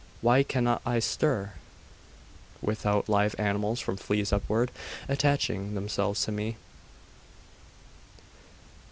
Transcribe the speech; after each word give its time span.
Why 0.21 0.41
cannot 0.41 0.81
I 0.83 0.97
stir, 0.97 1.53
without 2.59 3.07
live 3.07 3.35
animals, 3.37 3.79
from 3.79 3.97
fleas 3.97 4.33
upward, 4.33 4.71
attaching 5.07 5.75
themselves 5.75 6.23
to 6.25 6.31
me? 6.31 6.55